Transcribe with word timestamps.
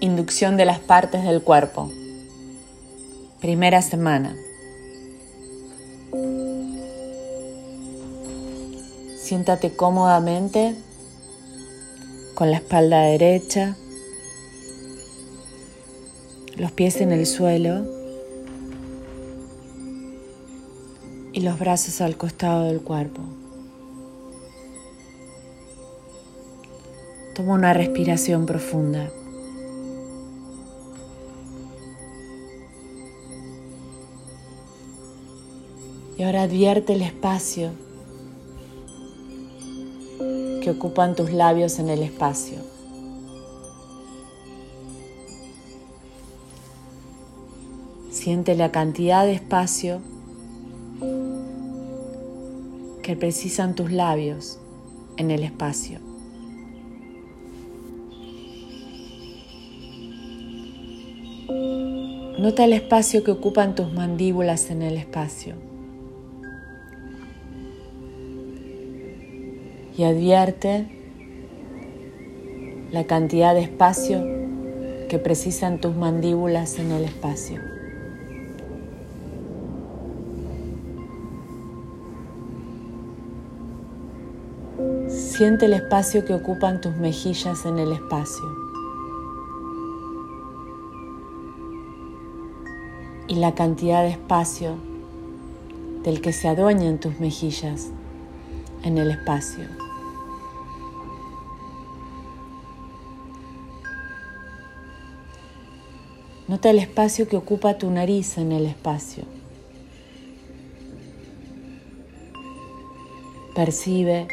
Inducción 0.00 0.56
de 0.56 0.64
las 0.64 0.78
partes 0.78 1.24
del 1.24 1.42
cuerpo. 1.42 1.90
Primera 3.40 3.82
semana. 3.82 4.36
Siéntate 9.20 9.74
cómodamente 9.74 10.76
con 12.36 12.52
la 12.52 12.58
espalda 12.58 13.02
derecha, 13.02 13.76
los 16.56 16.70
pies 16.70 17.00
en 17.00 17.10
el 17.10 17.26
suelo 17.26 17.84
y 21.32 21.40
los 21.40 21.58
brazos 21.58 22.00
al 22.00 22.16
costado 22.16 22.66
del 22.66 22.82
cuerpo. 22.82 23.22
Toma 27.34 27.54
una 27.54 27.72
respiración 27.72 28.46
profunda. 28.46 29.10
Y 36.18 36.24
ahora 36.24 36.42
advierte 36.42 36.94
el 36.94 37.02
espacio 37.02 37.70
que 40.60 40.68
ocupan 40.68 41.14
tus 41.14 41.30
labios 41.30 41.78
en 41.78 41.88
el 41.88 42.02
espacio. 42.02 42.58
Siente 48.10 48.56
la 48.56 48.72
cantidad 48.72 49.24
de 49.24 49.34
espacio 49.34 50.00
que 53.04 53.14
precisan 53.14 53.76
tus 53.76 53.92
labios 53.92 54.58
en 55.18 55.30
el 55.30 55.44
espacio. 55.44 56.00
Nota 62.40 62.64
el 62.64 62.72
espacio 62.72 63.22
que 63.22 63.30
ocupan 63.30 63.76
tus 63.76 63.92
mandíbulas 63.92 64.70
en 64.70 64.82
el 64.82 64.96
espacio. 64.96 65.67
Y 69.98 70.04
advierte 70.04 70.86
la 72.92 73.04
cantidad 73.04 73.52
de 73.52 73.62
espacio 73.62 74.22
que 75.08 75.18
precisan 75.18 75.80
tus 75.80 75.96
mandíbulas 75.96 76.78
en 76.78 76.92
el 76.92 77.02
espacio. 77.02 77.60
Siente 85.08 85.66
el 85.66 85.72
espacio 85.72 86.24
que 86.24 86.34
ocupan 86.34 86.80
tus 86.80 86.96
mejillas 86.96 87.66
en 87.66 87.80
el 87.80 87.92
espacio. 87.92 88.44
Y 93.26 93.34
la 93.34 93.56
cantidad 93.56 94.04
de 94.04 94.10
espacio 94.10 94.76
del 96.04 96.20
que 96.20 96.32
se 96.32 96.46
adueñan 96.46 96.98
tus 96.98 97.18
mejillas 97.18 97.88
en 98.84 98.96
el 98.96 99.10
espacio. 99.10 99.87
Nota 106.48 106.70
el 106.70 106.78
espacio 106.78 107.28
que 107.28 107.36
ocupa 107.36 107.76
tu 107.76 107.90
nariz 107.90 108.38
en 108.38 108.52
el 108.52 108.64
espacio. 108.64 109.24
Percibe 113.54 114.26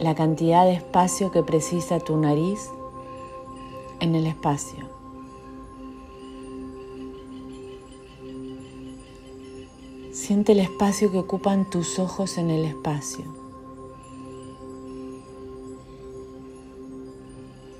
la 0.00 0.16
cantidad 0.16 0.64
de 0.64 0.72
espacio 0.72 1.30
que 1.30 1.44
precisa 1.44 2.00
tu 2.00 2.16
nariz 2.16 2.58
en 4.00 4.16
el 4.16 4.26
espacio. 4.26 4.88
Siente 10.10 10.50
el 10.50 10.58
espacio 10.58 11.12
que 11.12 11.18
ocupan 11.18 11.70
tus 11.70 12.00
ojos 12.00 12.38
en 12.38 12.50
el 12.50 12.64
espacio. 12.64 13.24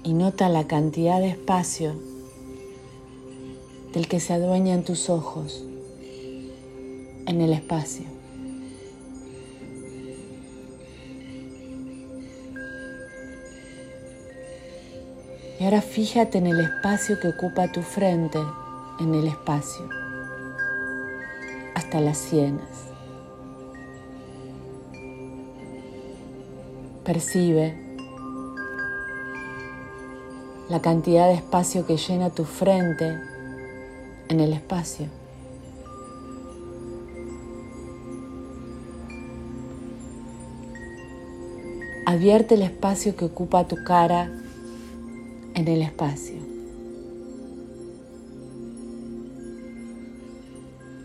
Y 0.04 0.12
nota 0.12 0.48
la 0.48 0.68
cantidad 0.68 1.18
de 1.18 1.30
espacio 1.30 1.94
del 3.98 4.06
que 4.06 4.20
se 4.20 4.32
adueñan 4.32 4.84
tus 4.84 5.10
ojos 5.10 5.64
en 7.26 7.40
el 7.40 7.52
espacio. 7.52 8.04
Y 15.58 15.64
ahora 15.64 15.82
fíjate 15.82 16.38
en 16.38 16.46
el 16.46 16.60
espacio 16.60 17.18
que 17.18 17.26
ocupa 17.26 17.72
tu 17.72 17.82
frente 17.82 18.38
en 19.00 19.16
el 19.16 19.26
espacio, 19.26 19.88
hasta 21.74 22.00
las 22.00 22.18
sienes. 22.18 22.68
Percibe 27.04 27.74
la 30.68 30.80
cantidad 30.80 31.26
de 31.26 31.34
espacio 31.34 31.84
que 31.84 31.96
llena 31.96 32.30
tu 32.30 32.44
frente 32.44 33.37
en 34.28 34.40
el 34.40 34.52
espacio. 34.52 35.06
Advierte 42.06 42.54
el 42.54 42.62
espacio 42.62 43.16
que 43.16 43.26
ocupa 43.26 43.68
tu 43.68 43.76
cara 43.84 44.30
en 45.54 45.68
el 45.68 45.82
espacio. 45.82 46.36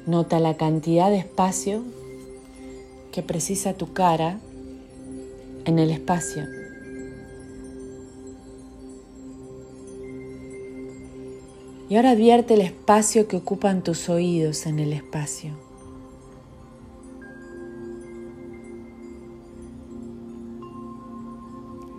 Nota 0.06 0.40
la 0.40 0.56
cantidad 0.56 1.10
de 1.10 1.18
espacio 1.18 1.84
que 3.12 3.22
precisa 3.22 3.74
tu 3.74 3.94
cara 3.94 4.40
en 5.66 5.80
el 5.80 5.92
espacio. 5.92 6.63
Y 11.94 11.96
ahora 11.96 12.10
advierte 12.10 12.56
el 12.56 12.62
espacio 12.62 13.28
que 13.28 13.38
ocupan 13.38 13.84
tus 13.84 14.10
oídos 14.10 14.66
en 14.66 14.80
el 14.80 14.94
espacio. 14.94 15.52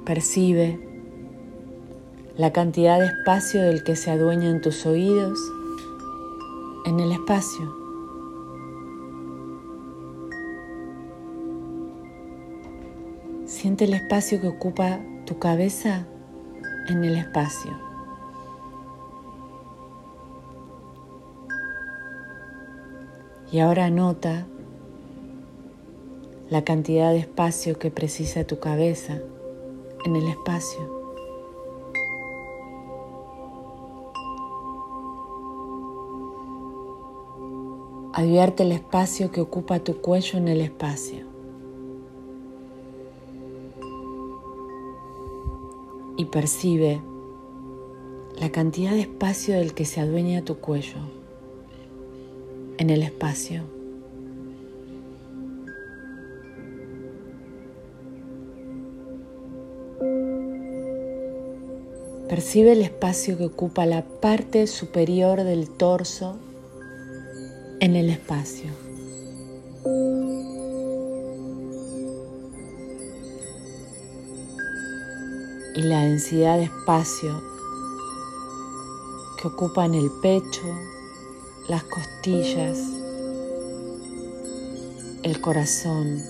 Percibe 0.04 0.80
la 2.36 2.52
cantidad 2.52 2.98
de 2.98 3.06
espacio 3.06 3.62
del 3.62 3.84
que 3.84 3.94
se 3.94 4.10
adueñan 4.10 4.60
tus 4.60 4.84
oídos 4.84 5.38
en 6.86 6.98
el 6.98 7.12
espacio. 7.12 7.72
Siente 13.46 13.84
el 13.84 13.94
espacio 13.94 14.40
que 14.40 14.48
ocupa 14.48 14.98
tu 15.24 15.38
cabeza 15.38 16.04
en 16.88 17.04
el 17.04 17.14
espacio. 17.14 17.93
Y 23.54 23.60
ahora 23.60 23.88
nota 23.88 24.48
la 26.50 26.64
cantidad 26.64 27.12
de 27.12 27.18
espacio 27.18 27.78
que 27.78 27.92
precisa 27.92 28.42
tu 28.42 28.58
cabeza 28.58 29.20
en 30.04 30.16
el 30.16 30.26
espacio. 30.26 30.80
Advierte 38.12 38.64
el 38.64 38.72
espacio 38.72 39.30
que 39.30 39.40
ocupa 39.40 39.78
tu 39.78 40.00
cuello 40.00 40.36
en 40.36 40.48
el 40.48 40.60
espacio. 40.60 41.24
Y 46.16 46.24
percibe 46.24 47.00
la 48.36 48.50
cantidad 48.50 48.90
de 48.90 49.02
espacio 49.02 49.54
del 49.54 49.74
que 49.74 49.84
se 49.84 50.00
adueña 50.00 50.42
tu 50.42 50.56
cuello 50.56 51.23
en 52.78 52.90
el 52.90 53.02
espacio. 53.02 53.62
Percibe 62.28 62.72
el 62.72 62.82
espacio 62.82 63.38
que 63.38 63.44
ocupa 63.44 63.86
la 63.86 64.02
parte 64.02 64.66
superior 64.66 65.44
del 65.44 65.68
torso 65.68 66.36
en 67.80 67.96
el 67.96 68.08
espacio. 68.08 68.70
Y 75.76 75.82
la 75.82 76.04
densidad 76.04 76.56
de 76.56 76.64
espacio 76.64 77.42
que 79.40 79.48
ocupa 79.48 79.84
en 79.84 79.94
el 79.94 80.10
pecho, 80.22 80.62
las 81.68 81.84
costillas, 81.84 82.78
el 85.22 85.40
corazón, 85.40 86.22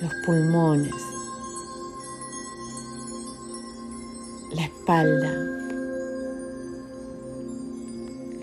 los 0.00 0.12
pulmones 0.24 1.12
la 4.54 4.64
espalda, 4.64 5.32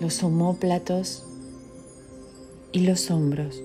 los 0.00 0.22
homóplatos 0.22 1.24
y 2.72 2.80
los 2.80 3.10
hombros. 3.10 3.62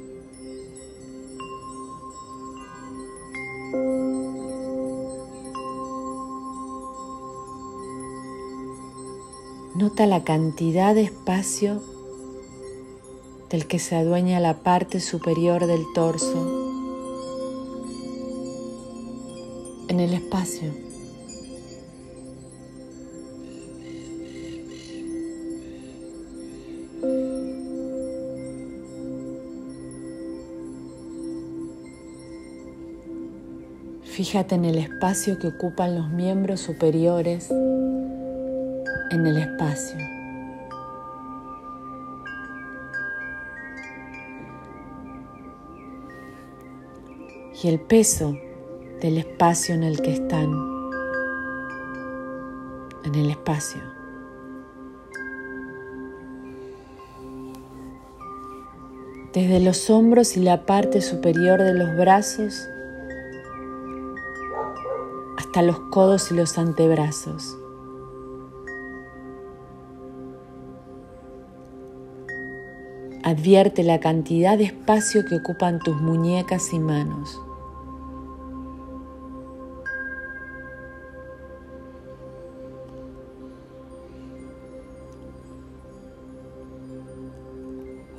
Nota 9.85 10.07
la 10.07 10.23
cantidad 10.23 10.95
de 10.95 11.03
espacio 11.03 11.79
del 13.51 13.67
que 13.67 13.77
se 13.77 13.95
adueña 13.95 14.39
la 14.39 14.63
parte 14.63 14.99
superior 14.99 15.67
del 15.67 15.83
torso 15.93 16.63
en 19.87 19.99
el 19.99 20.15
espacio. 20.15 20.73
Fíjate 34.03 34.55
en 34.55 34.65
el 34.65 34.79
espacio 34.79 35.37
que 35.37 35.49
ocupan 35.49 35.93
los 35.93 36.09
miembros 36.09 36.59
superiores 36.61 37.51
en 39.11 39.25
el 39.25 39.37
espacio. 39.37 39.97
Y 47.63 47.67
el 47.67 47.79
peso 47.79 48.35
del 49.01 49.17
espacio 49.17 49.75
en 49.75 49.83
el 49.83 50.01
que 50.01 50.13
están, 50.13 50.51
en 53.03 53.15
el 53.15 53.29
espacio. 53.29 53.81
Desde 59.33 59.59
los 59.59 59.89
hombros 59.89 60.37
y 60.37 60.41
la 60.41 60.65
parte 60.65 61.01
superior 61.01 61.61
de 61.61 61.73
los 61.73 61.95
brazos 61.97 62.69
hasta 65.37 65.61
los 65.61 65.79
codos 65.91 66.31
y 66.31 66.35
los 66.35 66.57
antebrazos. 66.57 67.57
Advierte 73.25 73.81
la 73.81 73.99
cantidad 73.99 74.55
de 74.55 74.65
espacio 74.65 75.25
que 75.25 75.37
ocupan 75.37 75.79
tus 75.79 75.99
muñecas 75.99 76.71
y 76.73 76.77
manos. 76.77 77.41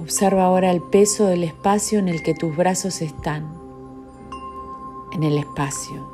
Observa 0.01 0.47
ahora 0.47 0.73
el 0.73 0.83
peso 0.83 1.27
del 1.27 1.45
espacio 1.45 2.01
en 2.01 2.09
el 2.09 2.25
que 2.25 2.35
tus 2.35 2.57
brazos 2.57 3.01
están, 3.01 3.49
en 5.13 5.23
el 5.23 5.39
espacio. 5.39 6.05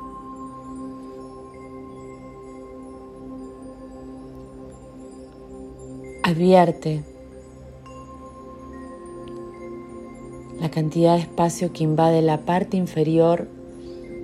Advierte 6.21 7.12
cantidad 10.73 11.17
de 11.17 11.21
espacio 11.21 11.71
que 11.71 11.83
invade 11.83 12.23
la 12.23 12.39
parte 12.45 12.77
inferior 12.77 13.47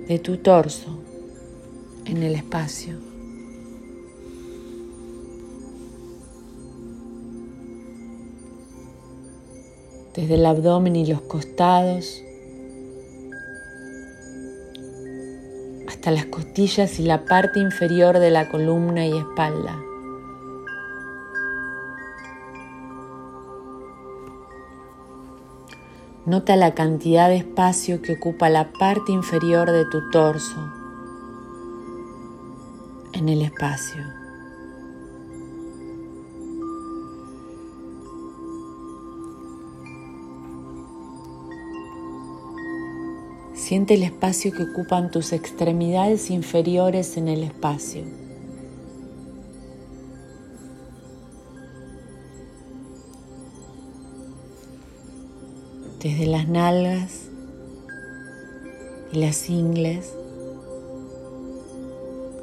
de 0.08 0.18
tu 0.18 0.38
torso 0.38 0.98
en 2.06 2.24
el 2.24 2.34
espacio. 2.34 2.96
Desde 10.16 10.34
el 10.34 10.44
abdomen 10.44 10.96
y 10.96 11.06
los 11.06 11.20
costados 11.20 12.20
hasta 15.86 16.10
las 16.10 16.26
costillas 16.26 16.98
y 16.98 17.04
la 17.04 17.24
parte 17.26 17.60
inferior 17.60 18.18
de 18.18 18.30
la 18.32 18.48
columna 18.48 19.06
y 19.06 19.16
espalda. 19.16 19.80
Nota 26.30 26.54
la 26.54 26.76
cantidad 26.76 27.28
de 27.28 27.38
espacio 27.38 28.02
que 28.02 28.12
ocupa 28.12 28.48
la 28.50 28.72
parte 28.72 29.10
inferior 29.10 29.68
de 29.68 29.84
tu 29.86 30.10
torso 30.10 30.72
en 33.12 33.28
el 33.28 33.42
espacio. 33.42 34.04
Siente 43.52 43.94
el 43.94 44.04
espacio 44.04 44.52
que 44.52 44.62
ocupan 44.62 45.10
tus 45.10 45.32
extremidades 45.32 46.30
inferiores 46.30 47.16
en 47.16 47.26
el 47.26 47.42
espacio. 47.42 48.04
Desde 56.02 56.26
las 56.26 56.48
nalgas 56.48 57.28
y 59.12 59.18
las 59.18 59.50
ingles 59.50 60.14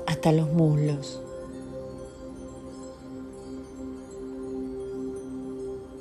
hasta 0.05 0.31
los 0.31 0.51
muslos. 0.53 1.21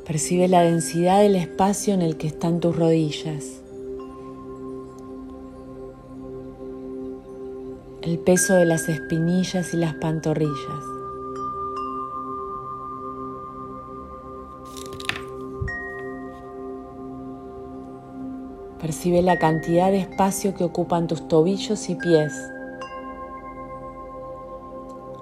Percibe 0.07 0.49
la 0.49 0.63
densidad 0.63 1.23
del 1.23 1.35
espacio 1.35 1.95
en 1.95 2.03
el 2.03 2.17
que 2.17 2.27
están 2.27 2.61
tus 2.61 2.77
rodillas. 2.77 3.45
El 8.03 8.19
peso 8.21 8.55
de 8.55 8.67
las 8.67 8.89
espinillas 8.89 9.75
y 9.75 9.79
las 9.79 9.95
pantorrillas. 9.95 10.96
Percibe 19.07 19.23
la 19.23 19.39
cantidad 19.39 19.93
de 19.93 19.99
espacio 19.99 20.53
que 20.53 20.65
ocupan 20.65 21.07
tus 21.07 21.29
tobillos 21.29 21.89
y 21.89 21.95
pies, 21.95 22.33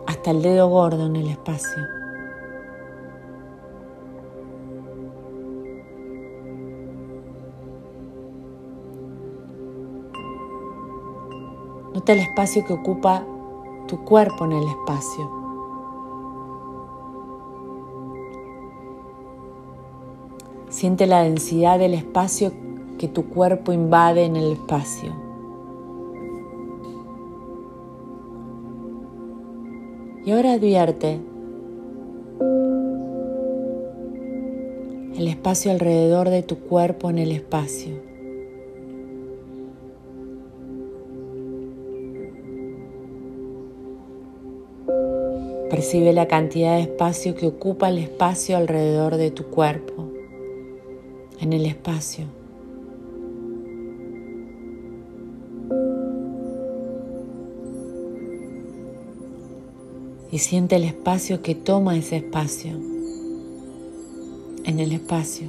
hasta 0.06 0.30
el 0.30 0.40
dedo 0.40 0.70
gordo 0.70 1.04
en 1.04 1.16
el 1.16 1.28
espacio. 1.28 1.82
Nota 11.92 12.12
el 12.14 12.20
espacio 12.20 12.64
que 12.64 12.72
ocupa 12.72 13.22
tu 13.86 14.02
cuerpo 14.02 14.46
en 14.46 14.52
el 14.52 14.66
espacio. 14.66 15.30
Siente 20.70 21.06
la 21.06 21.22
densidad 21.24 21.78
del 21.78 21.92
espacio 21.92 22.50
que 22.98 23.08
tu 23.08 23.28
cuerpo 23.28 23.72
invade 23.72 24.24
en 24.24 24.36
el 24.36 24.52
espacio. 24.52 25.12
Y 30.24 30.30
ahora 30.30 30.54
advierte 30.54 31.20
el 35.16 35.28
espacio 35.28 35.70
alrededor 35.70 36.30
de 36.30 36.42
tu 36.42 36.60
cuerpo 36.60 37.10
en 37.10 37.18
el 37.18 37.30
espacio. 37.30 38.14
Percibe 45.70 46.12
la 46.12 46.26
cantidad 46.26 46.76
de 46.76 46.82
espacio 46.82 47.34
que 47.34 47.46
ocupa 47.46 47.88
el 47.88 47.98
espacio 47.98 48.56
alrededor 48.56 49.16
de 49.16 49.30
tu 49.30 49.44
cuerpo, 49.44 50.10
en 51.40 51.52
el 51.52 51.66
espacio. 51.66 52.26
Y 60.34 60.40
siente 60.40 60.74
el 60.74 60.82
espacio 60.82 61.42
que 61.42 61.54
toma 61.54 61.96
ese 61.96 62.16
espacio 62.16 62.72
en 64.64 64.80
el 64.80 64.90
espacio. 64.90 65.46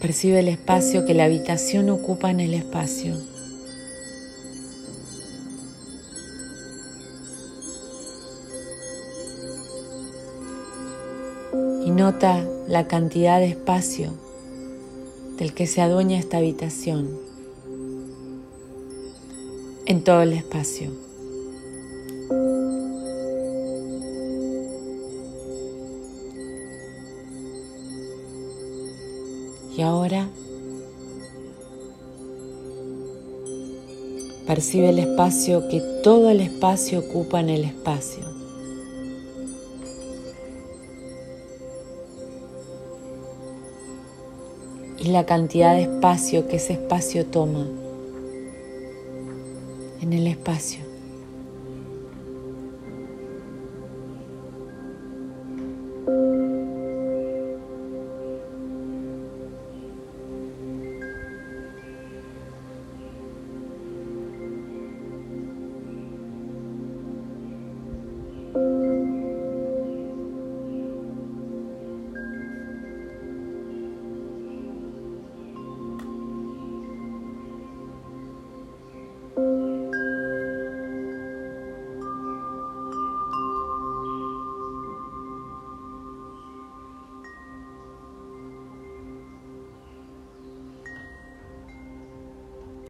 Percibe 0.00 0.38
el 0.38 0.46
espacio 0.46 1.04
que 1.04 1.14
la 1.14 1.24
habitación 1.24 1.90
ocupa 1.90 2.30
en 2.30 2.38
el 2.38 2.54
espacio. 2.54 3.16
Y 11.84 11.90
nota 11.90 12.46
la 12.72 12.88
cantidad 12.88 13.38
de 13.38 13.48
espacio 13.48 14.14
del 15.36 15.52
que 15.52 15.66
se 15.66 15.82
adueña 15.82 16.18
esta 16.18 16.38
habitación 16.38 17.06
en 19.84 20.02
todo 20.02 20.22
el 20.22 20.32
espacio. 20.32 20.90
Y 29.76 29.82
ahora 29.82 30.30
percibe 34.46 34.88
el 34.88 34.98
espacio 34.98 35.68
que 35.68 35.82
todo 36.02 36.30
el 36.30 36.40
espacio 36.40 37.00
ocupa 37.00 37.38
en 37.40 37.50
el 37.50 37.64
espacio. 37.66 38.31
Y 45.02 45.08
la 45.08 45.26
cantidad 45.26 45.74
de 45.74 45.82
espacio 45.82 46.46
que 46.46 46.56
ese 46.56 46.74
espacio 46.74 47.26
toma 47.26 47.66
en 50.00 50.12
el 50.12 50.28
espacio. 50.28 50.91